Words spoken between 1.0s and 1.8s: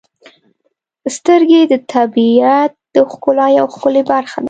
•سترګې د